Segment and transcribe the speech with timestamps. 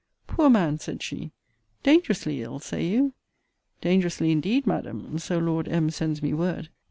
[0.25, 0.79] Poor man!
[0.79, 1.31] said she.
[1.83, 3.13] Dangerously ill, say you?
[3.81, 5.19] Dangerously indeed, Madam!
[5.19, 5.91] So Lord M.
[5.91, 6.69] sends me word!